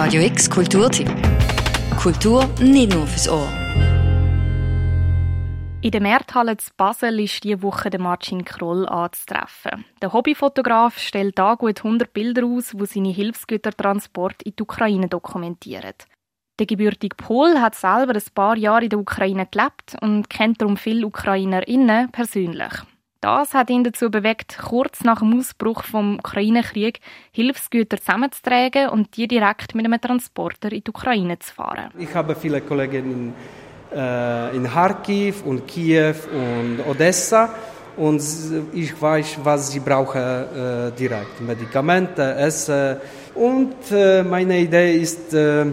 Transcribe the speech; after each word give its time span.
Radio 0.00 0.22
X 0.22 0.48
Kulturtipp. 0.48 1.10
Kultur 2.00 2.48
nicht 2.60 2.94
nur 2.94 3.04
fürs 3.04 3.28
Ohr. 3.28 3.48
In 5.80 5.90
der 5.90 6.00
Märthalle 6.00 6.56
zu 6.56 6.70
Basel 6.76 7.18
ist 7.18 7.42
diese 7.42 7.62
Woche 7.62 7.90
der 7.90 7.98
Marcin 7.98 8.44
Kroll 8.44 8.86
anzutreffen. 8.88 9.84
Der 10.00 10.12
Hobbyfotograf 10.12 11.00
stellt 11.00 11.36
da 11.36 11.56
gut 11.56 11.78
100 11.84 12.12
Bilder 12.12 12.44
aus, 12.46 12.78
wo 12.78 12.84
seine 12.84 13.08
Hilfsgütertransport 13.08 14.44
in 14.44 14.54
die 14.56 14.62
Ukraine 14.62 15.08
dokumentieren. 15.08 15.94
Der 16.60 16.66
gebürtige 16.66 17.16
Pol 17.16 17.60
hat 17.60 17.74
selber 17.74 18.14
ein 18.14 18.22
paar 18.32 18.56
Jahre 18.56 18.84
in 18.84 18.90
der 18.90 19.00
Ukraine 19.00 19.48
gelebt 19.50 19.96
und 20.00 20.30
kennt 20.30 20.60
darum 20.62 20.76
viele 20.76 21.08
UkrainerInnen 21.08 22.12
persönlich. 22.12 22.72
Das 23.20 23.52
hat 23.52 23.68
ihn 23.68 23.82
dazu 23.82 24.10
bewegt, 24.10 24.58
kurz 24.58 25.02
nach 25.02 25.18
dem 25.18 25.36
Ausbruch 25.36 25.82
vom 25.82 26.18
Ukraine-Krieg 26.20 27.00
Hilfsgüter 27.32 27.98
zusammenzutragen 27.98 28.90
und 28.90 29.16
die 29.16 29.26
direkt 29.26 29.74
mit 29.74 29.84
einem 29.84 30.00
Transporter 30.00 30.70
in 30.70 30.84
die 30.84 30.90
Ukraine 30.90 31.36
zu 31.40 31.52
fahren. 31.52 31.90
Ich 31.98 32.14
habe 32.14 32.36
viele 32.36 32.60
Kollegen 32.60 33.34
in, 33.92 33.98
äh, 33.98 34.56
in 34.56 34.68
Kharkiv 34.68 35.42
und 35.44 35.66
Kiew 35.66 36.14
und 36.32 36.80
Odessa 36.88 37.52
und 37.96 38.22
ich 38.72 39.02
weiß, 39.02 39.38
was 39.42 39.72
sie 39.72 39.80
brauchen 39.80 40.20
äh, 40.22 40.92
direkt. 40.92 41.40
Medikamente, 41.40 42.36
Essen 42.36 42.98
und 43.34 43.74
äh, 43.90 44.22
meine 44.22 44.60
Idee 44.60 44.96
ist, 44.96 45.34
äh, 45.34 45.66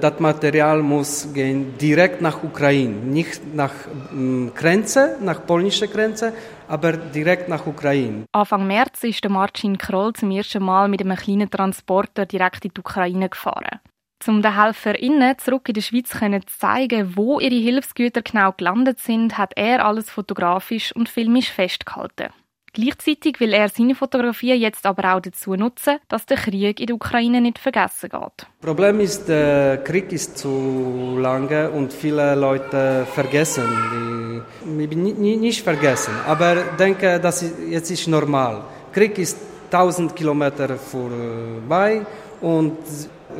das 0.00 0.20
Material 0.20 0.82
muss 0.82 1.32
gehen 1.34 1.76
direkt 1.78 2.20
nach 2.20 2.42
Ukraine, 2.42 2.94
nicht 2.94 3.54
nach 3.54 3.72
ähm, 4.12 4.52
Grenze, 4.54 5.16
nach 5.20 5.44
polnischer 5.46 5.88
Grenze, 5.88 6.32
aber 6.68 6.92
direkt 6.92 7.48
nach 7.48 7.66
Ukraine. 7.66 8.24
Anfang 8.32 8.66
März 8.66 9.02
ist 9.04 9.24
der 9.24 9.30
Marcin 9.30 9.76
Kroll 9.76 10.12
zum 10.12 10.30
ersten 10.30 10.62
Mal 10.62 10.88
mit 10.88 11.00
einem 11.00 11.16
kleinen 11.16 11.50
Transporter 11.50 12.26
direkt 12.26 12.64
in 12.64 12.72
die 12.74 12.80
Ukraine 12.80 13.28
gefahren. 13.28 13.80
Um 14.26 14.42
den 14.42 14.54
HelferInnen 14.54 15.38
zurück 15.38 15.68
in 15.68 15.74
der 15.74 15.80
Schweiz 15.80 16.10
zu 16.10 16.40
zeigen, 16.58 17.16
wo 17.16 17.40
ihre 17.40 17.54
Hilfsgüter 17.54 18.22
genau 18.22 18.52
gelandet 18.52 19.00
sind, 19.00 19.38
hat 19.38 19.52
er 19.56 19.84
alles 19.84 20.10
fotografisch 20.10 20.94
und 20.94 21.08
filmisch 21.08 21.50
festgehalten. 21.50 22.28
Gleichzeitig 22.72 23.40
will 23.40 23.52
er 23.52 23.68
seine 23.68 23.94
Fotografie 23.94 24.54
jetzt 24.54 24.86
aber 24.86 25.14
auch 25.14 25.20
dazu 25.20 25.54
nutzen, 25.54 25.98
dass 26.08 26.24
der 26.26 26.36
Krieg 26.36 26.78
in 26.78 26.86
der 26.86 26.94
Ukraine 26.94 27.40
nicht 27.40 27.58
vergessen 27.58 28.10
geht. 28.10 28.36
Das 28.38 28.46
Problem 28.60 29.00
ist, 29.00 29.28
der 29.28 29.78
Krieg 29.78 30.12
ist 30.12 30.38
zu 30.38 31.16
lange 31.18 31.70
und 31.70 31.92
viele 31.92 32.34
Leute 32.36 33.06
vergessen. 33.12 33.64
Die, 33.92 34.82
ich 34.82 34.88
bin 34.88 35.02
nicht 35.02 35.62
vergessen, 35.62 36.14
aber 36.26 36.56
denke, 36.78 37.18
dass 37.18 37.44
jetzt 37.68 37.90
ist 37.90 38.06
normal. 38.06 38.62
Krieg 38.92 39.18
ist 39.18 39.36
1000 39.72 40.14
Kilometer 40.14 40.76
vorbei 40.76 42.06
und 42.40 42.78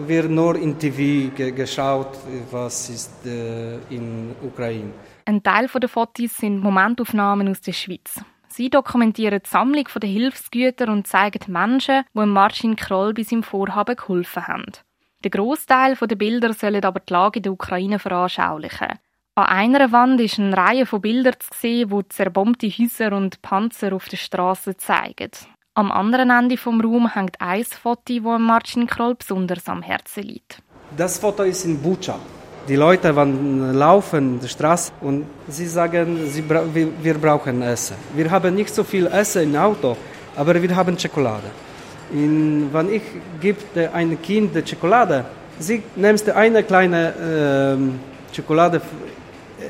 wir 0.06 0.28
nur 0.28 0.56
in 0.56 0.78
TV 0.78 1.34
geschaut, 1.34 2.18
was 2.50 2.90
ist 2.90 3.26
äh, 3.26 3.74
in 3.90 4.34
Ukraine. 4.42 4.92
Ein 5.24 5.42
Teil 5.42 5.68
der 5.68 5.88
Fotos 5.88 6.36
sind 6.36 6.60
Momentaufnahmen 6.60 7.48
aus 7.48 7.60
der 7.60 7.72
Schweiz. 7.72 8.20
Sie 8.52 8.68
dokumentieren 8.68 9.40
die 9.44 9.48
Sammlung 9.48 9.86
der 10.02 10.08
Hilfsgüter 10.08 10.88
und 10.88 11.06
zeigen 11.06 11.52
Menschen, 11.52 12.04
die 12.14 12.26
Marcin 12.26 12.74
Kroll 12.74 13.14
bei 13.14 13.22
seinem 13.22 13.44
Vorhaben 13.44 13.94
geholfen 13.94 14.46
haben. 14.46 14.72
Der 15.22 15.30
Großteil 15.30 15.94
der 15.94 16.16
Bilder 16.16 16.52
sollen 16.52 16.84
aber 16.84 17.00
die 17.00 17.12
Lage 17.12 17.38
in 17.38 17.42
der 17.44 17.52
Ukraine 17.52 17.98
veranschaulichen. 17.98 18.98
An 19.36 19.46
einer 19.46 19.92
Wand 19.92 20.20
ist 20.20 20.38
eine 20.38 20.56
Reihe 20.56 20.84
von 20.84 21.00
Bildern 21.00 21.34
zu 21.38 21.48
sehen, 21.54 21.90
die 21.90 22.08
zerbombte 22.08 22.68
Häuser 22.68 23.12
und 23.12 23.40
Panzer 23.40 23.92
auf 23.92 24.08
der 24.08 24.16
Straße 24.16 24.76
zeigen. 24.76 25.30
Am 25.74 25.92
anderen 25.92 26.30
Ende 26.30 26.56
vom 26.56 26.80
Raum 26.80 27.14
hängt 27.14 27.40
ein 27.40 27.64
Foto, 27.64 28.02
das 28.20 28.40
Marcin 28.40 28.86
Kroll 28.86 29.14
besonders 29.14 29.68
am 29.68 29.82
Herzen 29.82 30.24
liegt. 30.24 30.60
Das 30.96 31.18
Foto 31.18 31.44
ist 31.44 31.64
in 31.64 31.80
Bucha. 31.80 32.18
Die 32.68 32.76
Leute 32.76 33.14
waren 33.16 33.74
laufen 33.74 34.38
die 34.38 34.48
Straße 34.48 34.92
und 35.00 35.24
sie 35.48 35.66
sagen, 35.66 36.28
sie 36.28 36.42
bra 36.42 36.62
wir, 36.72 36.88
wir, 37.02 37.14
brauchen 37.14 37.62
Essen. 37.62 37.96
Wir 38.14 38.30
haben 38.30 38.54
nicht 38.54 38.74
so 38.74 38.84
viel 38.84 39.06
Essen 39.06 39.42
im 39.42 39.56
Auto, 39.56 39.96
aber 40.36 40.60
wir 40.62 40.76
haben 40.76 40.98
Schokolade. 40.98 41.50
In, 42.12 42.68
wenn 42.72 42.92
ich 42.92 43.02
gebe 43.40 43.90
ein 43.92 44.20
Kind 44.22 44.68
Schokolade, 44.68 45.24
sie 45.58 45.82
nimmt 45.96 46.28
eine 46.30 46.62
kleine 46.62 47.78
äh, 48.30 48.34
Schokolade 48.34 48.80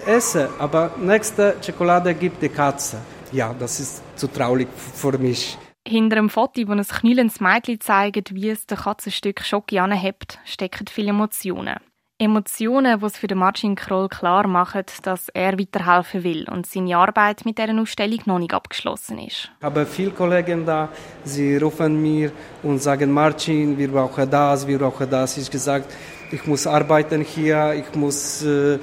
essen, 0.07 0.49
aber 0.59 0.91
nächste 0.99 1.57
Schokolade 1.65 2.15
gibt 2.15 2.43
die 2.43 2.49
Katze. 2.49 2.99
Ja, 3.33 3.55
das 3.59 3.81
ist 3.81 4.03
zu 4.17 4.27
traurig 4.27 4.69
für 4.95 5.17
mich. 5.19 5.57
Hinter 5.87 6.19
einem 6.19 6.29
Foto, 6.29 6.61
wo 6.67 6.73
ein 6.73 6.83
knüllendes 6.83 7.41
Mädchen 7.41 7.81
zeigt, 7.81 8.35
wie 8.35 8.51
es 8.51 8.67
der 8.67 8.77
Katzenstück 8.77 9.41
Schoki 9.41 9.79
anhebt, 9.79 10.39
stecken 10.45 10.87
viele 10.89 11.11
Emotionen. 11.11 11.77
Emotionen, 12.21 13.01
die 13.01 13.07
es 13.07 13.17
für 13.17 13.29
den 13.29 13.39
Marcin 13.39 13.75
Kroll 13.75 14.07
klar 14.11 14.47
machen, 14.47 14.85
dass 15.05 15.31
er 15.31 15.59
weiterhelfen 15.59 16.23
will 16.23 16.47
und 16.51 16.67
seine 16.67 16.95
Arbeit 16.99 17.47
mit 17.47 17.57
dieser 17.57 17.75
Ausstellung 17.81 18.21
noch 18.27 18.39
nicht 18.39 18.53
abgeschlossen 18.53 19.19
ist. 19.21 19.51
Ich 19.59 19.65
habe 19.65 19.87
viele 19.87 20.11
Kollegen 20.11 20.67
da, 20.67 20.91
sie 21.25 21.57
rufen 21.57 22.01
mir 22.03 22.31
und 22.63 22.83
sagen, 22.83 23.11
Marcin, 23.11 23.79
wir 23.79 23.89
brauchen 23.91 24.31
das, 24.31 24.67
wir 24.67 24.79
brauchen 24.79 25.09
das. 25.09 25.39
Ich 25.39 25.51
gesagt, 25.51 25.91
ich 26.31 26.47
muss 26.47 26.67
arbeiten 26.67 27.23
hier, 27.23 27.73
ich 27.73 27.95
muss, 27.95 28.43
äh, 28.43 28.79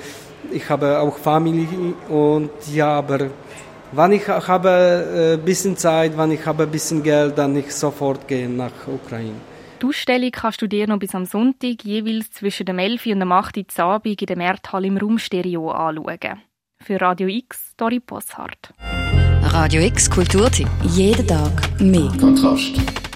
ich 0.51 0.67
habe 0.67 0.99
auch 0.99 1.19
Familie 1.19 1.93
und 2.09 2.49
ja, 2.73 2.89
aber 2.89 3.27
wenn 3.91 4.13
ich 4.13 4.27
habe 4.27 4.69
ein 4.69 5.33
äh, 5.35 5.37
bisschen 5.37 5.77
Zeit, 5.77 6.17
wenn 6.17 6.31
ich 6.31 6.43
habe 6.43 6.63
ein 6.63 6.71
bisschen 6.71 7.03
Geld, 7.03 7.37
dann 7.37 7.55
ich 7.55 7.71
sofort 7.71 8.27
gehen 8.27 8.57
nach 8.57 8.87
Ukraine. 8.87 9.56
Die 9.81 9.85
Ausstellung 9.85 10.31
kannst 10.31 10.61
du 10.61 10.67
dir 10.67 10.87
noch 10.87 10.97
bis 10.97 11.13
am 11.13 11.25
Sonntag 11.25 11.83
jeweils 11.83 12.31
zwischen 12.31 12.65
dem 12.65 12.79
11 12.79 13.05
und 13.07 13.19
dem 13.19 13.31
8 13.31 13.57
Uhr 13.57 13.83
Abend 13.85 14.21
in 14.21 14.25
der 14.25 14.37
Märthalle 14.37 14.87
im 14.87 14.97
Raumstereo 14.97 15.69
anschauen. 15.69 16.41
Für 16.79 16.99
Radio 16.99 17.27
X, 17.27 17.73
Dori 17.77 17.99
Bosshardt. 17.99 18.73
Radio 19.41 19.81
X 19.81 20.09
Kulturtipp. 20.09 20.67
Jeden 20.83 21.27
Tag 21.27 21.79
mehr. 21.79 22.11
Kontrast. 22.19 23.06